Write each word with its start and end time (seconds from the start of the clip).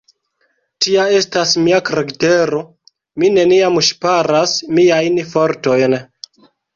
Tia 0.83 1.01
estas 1.17 1.49
mia 1.65 1.81
karaktero, 1.89 2.61
mi 3.23 3.29
neniam 3.35 3.77
ŝparas 3.89 4.55
miajn 4.79 5.21
fortojn! 5.35 5.95